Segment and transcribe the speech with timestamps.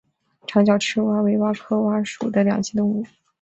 [0.47, 3.05] 长脚赤蛙为蛙科蛙属的两栖动物。